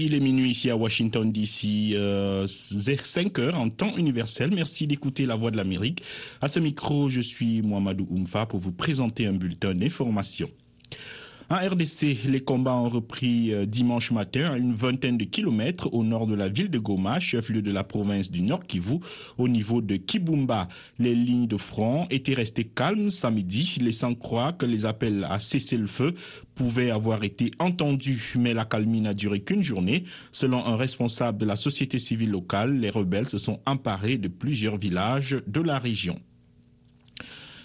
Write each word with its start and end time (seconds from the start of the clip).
Il 0.00 0.14
est 0.14 0.20
minuit 0.20 0.52
ici 0.52 0.70
à 0.70 0.76
Washington 0.76 1.32
DC, 1.32 1.92
euh, 1.94 2.46
5 2.46 3.36
heures 3.40 3.58
en 3.58 3.68
temps 3.68 3.96
universel. 3.96 4.50
Merci 4.54 4.86
d'écouter 4.86 5.26
la 5.26 5.34
voix 5.34 5.50
de 5.50 5.56
l'Amérique. 5.56 6.04
À 6.40 6.46
ce 6.46 6.60
micro, 6.60 7.10
je 7.10 7.20
suis 7.20 7.62
Mohamedou 7.62 8.06
Oumfa 8.08 8.46
pour 8.46 8.60
vous 8.60 8.70
présenter 8.70 9.26
un 9.26 9.32
bulletin 9.32 9.74
d'information. 9.74 10.48
En 11.50 11.56
RDC, 11.56 12.24
les 12.26 12.40
combats 12.40 12.74
ont 12.74 12.90
repris 12.90 13.54
euh, 13.54 13.64
dimanche 13.64 14.10
matin 14.10 14.50
à 14.52 14.58
une 14.58 14.74
vingtaine 14.74 15.16
de 15.16 15.24
kilomètres 15.24 15.88
au 15.94 16.04
nord 16.04 16.26
de 16.26 16.34
la 16.34 16.50
ville 16.50 16.68
de 16.68 16.78
Goma, 16.78 17.20
chef-lieu 17.20 17.62
de 17.62 17.70
la 17.70 17.84
province 17.84 18.30
du 18.30 18.42
Nord 18.42 18.66
Kivu, 18.66 18.98
au 19.38 19.48
niveau 19.48 19.80
de 19.80 19.96
Kibumba. 19.96 20.68
Les 20.98 21.14
lignes 21.14 21.46
de 21.46 21.56
front 21.56 22.06
étaient 22.10 22.34
restées 22.34 22.64
calmes 22.64 23.08
samedi, 23.08 23.78
laissant 23.80 24.12
croire 24.12 24.58
que 24.58 24.66
les 24.66 24.84
appels 24.84 25.24
à 25.24 25.38
cesser 25.38 25.78
le 25.78 25.86
feu 25.86 26.14
pouvaient 26.54 26.90
avoir 26.90 27.24
été 27.24 27.50
entendus, 27.60 28.34
mais 28.38 28.52
la 28.52 28.66
calmie 28.66 29.00
n'a 29.00 29.14
duré 29.14 29.40
qu'une 29.40 29.62
journée. 29.62 30.04
Selon 30.32 30.66
un 30.66 30.76
responsable 30.76 31.38
de 31.38 31.46
la 31.46 31.56
société 31.56 31.98
civile 31.98 32.32
locale, 32.32 32.78
les 32.78 32.90
rebelles 32.90 33.28
se 33.28 33.38
sont 33.38 33.60
emparés 33.64 34.18
de 34.18 34.28
plusieurs 34.28 34.76
villages 34.76 35.40
de 35.46 35.62
la 35.62 35.78
région. 35.78 36.20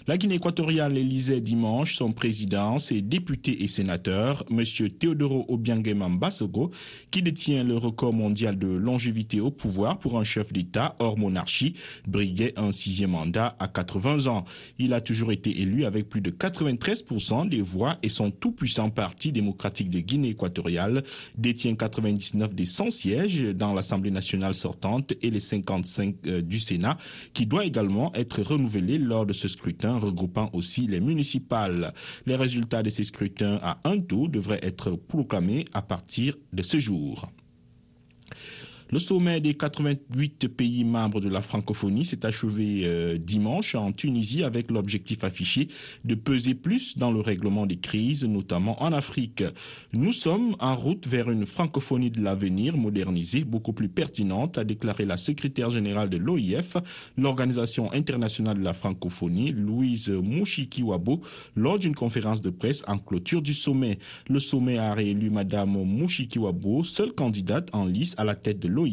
La 0.06 0.18
Guinée 0.18 0.34
équatoriale 0.34 0.98
élisait 0.98 1.40
dimanche 1.40 1.96
son 1.96 2.12
président, 2.12 2.78
ses 2.78 3.00
députés 3.00 3.64
et 3.64 3.68
sénateurs, 3.68 4.44
M. 4.50 4.62
Teodoro 4.98 5.46
Obiangema 5.48 6.10
Mbasogo, 6.10 6.72
qui 7.10 7.22
détient 7.22 7.64
le 7.64 7.78
record 7.78 8.12
mondial 8.12 8.58
de 8.58 8.66
longévité 8.66 9.40
au 9.40 9.50
pouvoir 9.50 9.98
pour 9.98 10.18
un 10.18 10.24
chef 10.24 10.52
d'État 10.52 10.94
hors 10.98 11.16
monarchie, 11.16 11.72
briguait 12.06 12.52
un 12.58 12.70
sixième 12.70 13.12
mandat 13.12 13.56
à 13.58 13.66
80 13.66 14.26
ans. 14.26 14.44
Il 14.78 14.92
a 14.92 15.00
toujours 15.00 15.32
été 15.32 15.62
élu 15.62 15.86
avec 15.86 16.10
plus 16.10 16.20
de 16.20 16.30
93% 16.30 17.48
des 17.48 17.62
voix 17.62 17.96
et 18.02 18.10
son 18.10 18.30
tout-puissant 18.30 18.90
parti 18.90 19.32
démocratique 19.32 19.88
de 19.88 20.00
Guinée 20.00 20.28
équatoriale 20.28 21.02
détient 21.38 21.76
99 21.76 22.54
des 22.54 22.66
100 22.66 22.90
sièges 22.90 23.40
dans 23.54 23.72
l'Assemblée 23.72 24.10
nationale 24.10 24.52
sortante 24.52 25.14
et 25.22 25.30
les 25.30 25.40
55 25.40 26.14
euh, 26.26 26.42
du 26.42 26.60
Sénat, 26.60 26.98
qui 27.32 27.46
doit 27.46 27.64
également 27.64 28.12
être 28.14 28.42
renouvelé 28.42 28.98
lors 28.98 29.24
de 29.24 29.32
ce 29.32 29.48
scrutin 29.48 29.93
regroupant 29.98 30.50
aussi 30.52 30.86
les 30.86 31.00
municipales. 31.00 31.94
Les 32.26 32.36
résultats 32.36 32.82
de 32.82 32.90
ces 32.90 33.04
scrutins 33.04 33.58
à 33.62 33.78
un 33.84 34.00
tour 34.00 34.28
devraient 34.28 34.60
être 34.62 34.92
proclamés 34.92 35.64
à 35.72 35.82
partir 35.82 36.36
de 36.52 36.62
ce 36.62 36.78
jour. 36.78 37.30
Le 38.94 39.00
sommet 39.00 39.40
des 39.40 39.54
88 39.54 40.46
pays 40.56 40.84
membres 40.84 41.20
de 41.20 41.28
la 41.28 41.42
francophonie 41.42 42.04
s'est 42.04 42.24
achevé 42.24 42.82
euh, 42.84 43.18
dimanche 43.18 43.74
en 43.74 43.90
Tunisie 43.90 44.44
avec 44.44 44.70
l'objectif 44.70 45.24
affiché 45.24 45.66
de 46.04 46.14
peser 46.14 46.54
plus 46.54 46.96
dans 46.96 47.10
le 47.10 47.18
règlement 47.18 47.66
des 47.66 47.78
crises, 47.78 48.24
notamment 48.24 48.80
en 48.80 48.92
Afrique. 48.92 49.42
Nous 49.92 50.12
sommes 50.12 50.54
en 50.60 50.76
route 50.76 51.08
vers 51.08 51.28
une 51.28 51.44
francophonie 51.44 52.12
de 52.12 52.20
l'avenir 52.22 52.76
modernisée, 52.76 53.42
beaucoup 53.42 53.72
plus 53.72 53.88
pertinente, 53.88 54.58
a 54.58 54.62
déclaré 54.62 55.06
la 55.06 55.16
secrétaire 55.16 55.72
générale 55.72 56.08
de 56.08 56.16
l'OIF, 56.16 56.76
l'Organisation 57.16 57.92
internationale 57.92 58.58
de 58.58 58.62
la 58.62 58.74
francophonie, 58.74 59.50
Louise 59.50 60.08
Mouchikiwabo, 60.08 61.20
lors 61.56 61.80
d'une 61.80 61.96
conférence 61.96 62.42
de 62.42 62.50
presse 62.50 62.84
en 62.86 62.98
clôture 62.98 63.42
du 63.42 63.54
sommet. 63.54 63.98
Le 64.28 64.38
sommet 64.38 64.78
a 64.78 64.94
réélu 64.94 65.30
Madame 65.30 65.82
Mouchikiwabo, 65.84 66.84
seule 66.84 67.12
candidate 67.12 67.70
en 67.72 67.86
lice 67.86 68.14
à 68.18 68.24
la 68.24 68.36
tête 68.36 68.60
de 68.60 68.68
l'OIF 68.68 68.83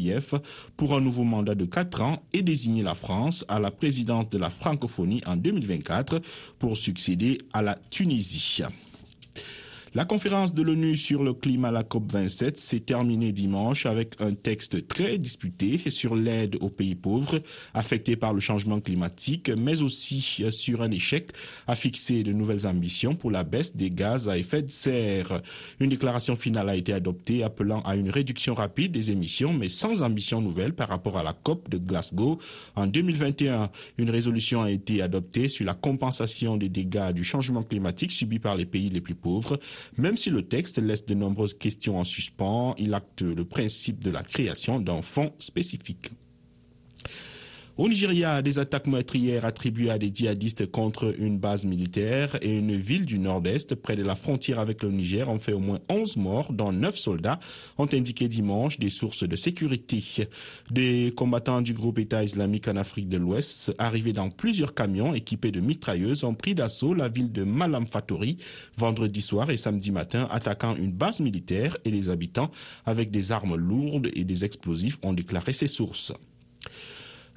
pour 0.77 0.95
un 0.95 1.01
nouveau 1.01 1.23
mandat 1.23 1.55
de 1.55 1.65
4 1.65 2.01
ans 2.01 2.23
et 2.33 2.41
désigner 2.41 2.83
la 2.83 2.95
France 2.95 3.45
à 3.47 3.59
la 3.59 3.71
présidence 3.71 4.29
de 4.29 4.37
la 4.37 4.49
francophonie 4.49 5.21
en 5.25 5.35
2024 5.35 6.21
pour 6.59 6.77
succéder 6.77 7.39
à 7.53 7.61
la 7.61 7.77
Tunisie. 7.89 8.63
La 9.93 10.05
conférence 10.05 10.53
de 10.53 10.61
l'ONU 10.61 10.95
sur 10.95 11.21
le 11.21 11.33
climat, 11.33 11.69
la 11.69 11.83
COP27, 11.83 12.55
s'est 12.55 12.79
terminée 12.79 13.33
dimanche 13.33 13.85
avec 13.85 14.15
un 14.21 14.33
texte 14.33 14.87
très 14.87 15.17
disputé 15.17 15.89
sur 15.89 16.15
l'aide 16.15 16.55
aux 16.61 16.69
pays 16.69 16.95
pauvres 16.95 17.41
affectés 17.73 18.15
par 18.15 18.33
le 18.33 18.39
changement 18.39 18.79
climatique, 18.79 19.49
mais 19.49 19.81
aussi 19.81 20.45
sur 20.49 20.81
un 20.81 20.91
échec 20.91 21.31
à 21.67 21.75
fixer 21.75 22.23
de 22.23 22.31
nouvelles 22.31 22.65
ambitions 22.67 23.15
pour 23.15 23.31
la 23.31 23.43
baisse 23.43 23.75
des 23.75 23.89
gaz 23.89 24.29
à 24.29 24.37
effet 24.37 24.61
de 24.61 24.71
serre. 24.71 25.41
Une 25.81 25.89
déclaration 25.89 26.37
finale 26.37 26.69
a 26.69 26.77
été 26.77 26.93
adoptée 26.93 27.43
appelant 27.43 27.81
à 27.81 27.97
une 27.97 28.09
réduction 28.09 28.53
rapide 28.53 28.93
des 28.93 29.11
émissions, 29.11 29.51
mais 29.51 29.67
sans 29.67 30.03
ambition 30.03 30.39
nouvelle 30.39 30.71
par 30.71 30.87
rapport 30.87 31.17
à 31.17 31.23
la 31.23 31.33
COP 31.33 31.69
de 31.69 31.77
Glasgow 31.77 32.39
en 32.77 32.87
2021. 32.87 33.69
Une 33.97 34.09
résolution 34.09 34.61
a 34.61 34.71
été 34.71 35.01
adoptée 35.01 35.49
sur 35.49 35.65
la 35.65 35.73
compensation 35.73 36.55
des 36.55 36.69
dégâts 36.69 37.11
du 37.11 37.25
changement 37.25 37.63
climatique 37.63 38.13
subis 38.13 38.39
par 38.39 38.55
les 38.55 38.65
pays 38.65 38.89
les 38.89 39.01
plus 39.01 39.15
pauvres. 39.15 39.59
Même 39.97 40.17
si 40.17 40.29
le 40.29 40.43
texte 40.43 40.77
laisse 40.77 41.05
de 41.05 41.13
nombreuses 41.13 41.53
questions 41.53 41.99
en 41.99 42.03
suspens, 42.03 42.75
il 42.77 42.93
acte 42.93 43.21
le 43.21 43.45
principe 43.45 44.03
de 44.03 44.11
la 44.11 44.23
création 44.23 44.79
d'un 44.79 45.01
fonds 45.01 45.33
spécifique. 45.39 46.11
Au 47.77 47.87
Nigeria, 47.87 48.41
des 48.41 48.59
attaques 48.59 48.85
meurtrières 48.85 49.45
attribuées 49.45 49.91
à 49.91 49.97
des 49.97 50.11
djihadistes 50.13 50.69
contre 50.69 51.15
une 51.17 51.39
base 51.39 51.63
militaire 51.63 52.37
et 52.41 52.57
une 52.57 52.75
ville 52.75 53.05
du 53.05 53.17
nord-est 53.17 53.75
près 53.75 53.95
de 53.95 54.03
la 54.03 54.17
frontière 54.17 54.59
avec 54.59 54.83
le 54.83 54.91
Niger 54.91 55.29
ont 55.29 55.39
fait 55.39 55.53
au 55.53 55.59
moins 55.59 55.79
11 55.89 56.17
morts, 56.17 56.51
dont 56.51 56.73
9 56.73 56.97
soldats, 56.97 57.39
ont 57.77 57.87
indiqué 57.93 58.27
dimanche 58.27 58.77
des 58.77 58.89
sources 58.89 59.23
de 59.23 59.35
sécurité. 59.37 60.03
Des 60.69 61.13
combattants 61.15 61.61
du 61.61 61.73
groupe 61.73 61.97
État 61.99 62.25
islamique 62.25 62.67
en 62.67 62.75
Afrique 62.75 63.07
de 63.07 63.17
l'Ouest, 63.17 63.73
arrivés 63.77 64.13
dans 64.13 64.29
plusieurs 64.29 64.73
camions 64.73 65.13
équipés 65.13 65.51
de 65.51 65.61
mitrailleuses, 65.61 66.25
ont 66.25 66.35
pris 66.35 66.55
d'assaut 66.55 66.93
la 66.93 67.07
ville 67.07 67.31
de 67.31 67.43
Malam 67.45 67.87
Fatori 67.87 68.37
vendredi 68.75 69.21
soir 69.21 69.49
et 69.49 69.57
samedi 69.57 69.91
matin, 69.91 70.27
attaquant 70.29 70.75
une 70.75 70.91
base 70.91 71.21
militaire 71.21 71.77
et 71.85 71.89
les 71.91 72.09
habitants 72.09 72.51
avec 72.85 73.11
des 73.11 73.31
armes 73.31 73.55
lourdes 73.55 74.09
et 74.13 74.25
des 74.25 74.43
explosifs, 74.43 74.99
ont 75.03 75.13
déclaré 75.13 75.53
ces 75.53 75.67
sources. 75.67 76.11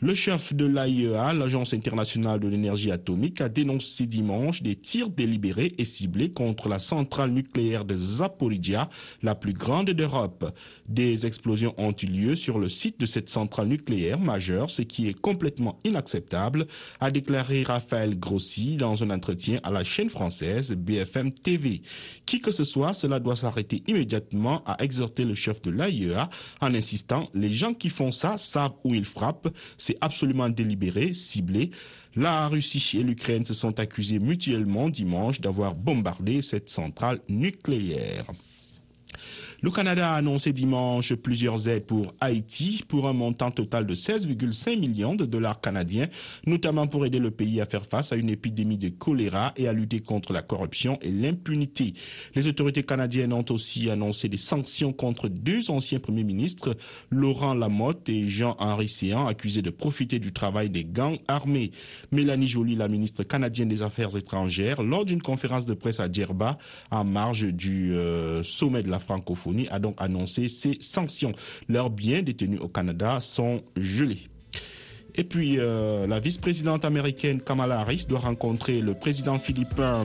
Le 0.00 0.12
chef 0.12 0.53
de 0.53 0.66
l'AIEA, 0.66 1.32
l'Agence 1.32 1.72
internationale 1.72 2.41
de 2.41 2.49
l'énergie 2.49 2.91
atomique, 2.91 3.41
a 3.41 3.49
dénoncé 3.49 4.06
dimanche 4.06 4.60
des 4.60 4.75
tirs 4.75 5.09
délibérés 5.09 5.72
et 5.78 5.84
ciblés 5.84 6.32
contre 6.32 6.69
la 6.69 6.81
centrale 6.81 7.31
nucléaire 7.31 7.84
de 7.84 7.97
Zaporizhia, 7.97 8.91
la 9.22 9.37
plus 9.37 9.53
grande 9.53 9.91
d'Europe. 9.91 10.53
Des 10.88 11.27
explosions 11.27 11.75
ont 11.78 11.94
eu 12.03 12.06
lieu 12.06 12.34
sur 12.34 12.59
le 12.59 12.69
site 12.69 12.99
de 12.99 13.06
cette 13.06 13.31
centrale 13.31 13.69
nucléaire 13.69 14.19
majeure, 14.19 14.69
ce 14.69 14.82
qui 14.82 15.09
est 15.09 15.19
complètement 15.19 15.81
inacceptable, 15.84 16.66
a 16.99 17.12
déclaré 17.12 17.62
Raphaël 17.62 18.19
Grossi 18.19 18.76
dans 18.76 19.03
un 19.05 19.11
entretien 19.11 19.61
à 19.62 19.71
la 19.71 19.84
chaîne 19.84 20.11
française 20.11 20.72
BFM 20.72 21.32
TV. 21.32 21.82
Qui 22.26 22.41
que 22.41 22.50
ce 22.50 22.65
soit, 22.65 22.94
cela 22.94 23.21
doit 23.21 23.37
s'arrêter 23.37 23.84
immédiatement, 23.87 24.65
a 24.66 24.82
exhorté 24.82 25.25
le 25.25 25.37
chef 25.37 25.62
de 25.62 25.71
l'AIEA 25.71 26.28
en 26.61 26.75
insistant, 26.75 27.31
les 27.32 27.55
gens 27.55 27.75
qui 27.75 27.91
font 27.91 28.11
ça 28.11 28.37
savent 28.38 28.75
où 28.82 28.93
ils 28.93 29.05
frappent, 29.05 29.49
c'est 29.84 29.97
absolument 30.00 30.49
délibéré, 30.49 31.12
ciblé. 31.12 31.71
La 32.17 32.49
Russie 32.49 32.99
et 32.99 33.03
l'Ukraine 33.03 33.45
se 33.45 33.53
sont 33.53 33.78
accusés 33.78 34.19
mutuellement 34.19 34.89
dimanche 34.89 35.41
d'avoir 35.41 35.75
bombardé 35.75 36.41
cette 36.41 36.71
centrale 36.71 37.21
nucléaire. 37.28 38.25
Le 39.64 39.70
Canada 39.70 40.12
a 40.12 40.16
annoncé 40.16 40.52
dimanche 40.52 41.14
plusieurs 41.14 41.70
aides 41.70 41.86
pour 41.86 42.12
Haïti 42.20 42.84
pour 42.86 43.08
un 43.08 43.14
montant 43.14 43.50
total 43.50 43.86
de 43.86 43.94
16,5 43.94 44.78
millions 44.78 45.14
de 45.14 45.25
dollars 45.25 45.58
canadiens, 45.62 46.06
notamment 46.47 46.86
pour 46.86 47.06
aider 47.06 47.19
le 47.19 47.30
pays 47.30 47.62
à 47.62 47.64
faire 47.64 47.86
face 47.86 48.12
à 48.12 48.16
une 48.16 48.28
épidémie 48.28 48.76
de 48.76 48.91
choléra 48.91 49.54
et 49.56 49.66
à 49.66 49.72
lutter 49.72 50.00
contre 50.00 50.34
la 50.34 50.42
corruption 50.42 50.98
et 51.00 51.08
l'impunité. 51.10 51.94
Les 52.34 52.47
autorités 52.47 52.82
canadiennes 52.82 53.32
ont 53.32 53.47
aussi 53.48 53.88
annoncé 53.88 54.28
des 54.28 54.36
sanctions 54.36 54.92
contre 54.92 55.28
deux 55.28 55.70
anciens 55.70 55.98
premiers 55.98 56.25
ministres, 56.25 56.76
Laurent 57.08 57.54
Lamotte 57.54 58.06
et 58.10 58.28
Jean-Henri 58.28 58.88
Séan, 58.88 59.26
accusés 59.26 59.62
de 59.62 59.70
profiter 59.70 60.19
du 60.19 60.34
travail 60.34 60.69
des 60.69 60.84
gangs 60.84 61.16
armés. 61.26 61.70
Mélanie 62.12 62.48
Joly, 62.48 62.76
la 62.76 62.88
ministre 62.88 63.22
canadienne 63.22 63.70
des 63.70 63.81
Affaires 63.81 64.14
étrangères, 64.14 64.82
lors 64.82 65.06
d'une 65.06 65.22
conférence 65.22 65.64
de 65.64 65.72
presse 65.72 66.00
à 66.00 66.12
Djerba, 66.12 66.58
en 66.90 67.05
marge 67.05 67.44
du 67.44 67.94
euh, 67.94 68.43
sommet 68.43 68.82
de 68.82 68.90
la 68.90 68.99
francophonie, 68.99 69.54
a 69.71 69.79
donc 69.79 69.95
annoncé 69.99 70.49
ces 70.49 70.79
sanctions. 70.81 71.33
Leurs 71.69 71.91
biens 71.91 72.23
détenus 72.23 72.61
au 72.61 72.69
Canada 72.69 73.21
sont 73.21 73.62
gelés. 73.77 74.29
Et 75.17 75.23
puis, 75.23 75.59
euh, 75.59 76.09
la 76.09 76.19
vice-présidente 76.19 76.85
américaine 76.85 77.41
Kamala 77.41 77.81
Harris 77.81 78.06
doit 78.09 78.19
rencontrer 78.19 78.81
le 78.81 78.95
président 78.95 79.39
philippin, 79.39 80.05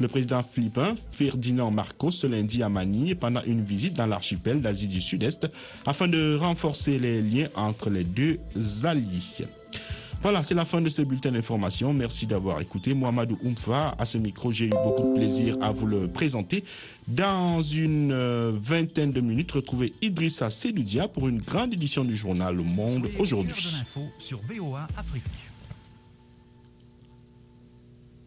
le 0.00 0.08
président 0.08 0.42
philippin 0.42 0.94
Ferdinand 1.12 1.70
Marcos 1.70 2.12
ce 2.12 2.26
lundi 2.26 2.62
à 2.62 2.70
Manille 2.70 3.14
pendant 3.14 3.42
une 3.44 3.62
visite 3.62 3.94
dans 3.94 4.06
l'archipel 4.06 4.62
d'Asie 4.62 4.88
du 4.88 5.02
Sud-Est 5.02 5.48
afin 5.84 6.08
de 6.08 6.36
renforcer 6.36 6.98
les 6.98 7.20
liens 7.20 7.48
entre 7.56 7.90
les 7.90 8.04
deux 8.04 8.38
alliés. 8.84 9.46
Voilà, 10.20 10.42
c'est 10.42 10.54
la 10.54 10.64
fin 10.64 10.80
de 10.80 10.88
ce 10.88 11.02
bulletin 11.02 11.30
d'information. 11.30 11.92
Merci 11.94 12.26
d'avoir 12.26 12.60
écouté. 12.60 12.92
Mohamedou 12.92 13.38
Oumfa, 13.44 13.94
à 13.96 14.04
ce 14.04 14.18
micro, 14.18 14.50
j'ai 14.50 14.66
eu 14.66 14.70
beaucoup 14.70 15.10
de 15.10 15.14
plaisir 15.14 15.56
à 15.60 15.70
vous 15.70 15.86
le 15.86 16.08
présenter. 16.08 16.64
Dans 17.06 17.62
une 17.62 18.10
euh, 18.12 18.52
vingtaine 18.60 19.12
de 19.12 19.20
minutes, 19.20 19.52
retrouvez 19.52 19.92
Idrissa 20.02 20.50
Sedoudia 20.50 21.06
pour 21.06 21.28
une 21.28 21.38
grande 21.38 21.72
édition 21.72 22.04
du 22.04 22.16
journal 22.16 22.56
Le 22.56 22.64
Monde 22.64 23.08
aujourd'hui. 23.18 23.54
sur 24.18 24.40
VOA 24.48 24.88
Afrique. 24.96 25.22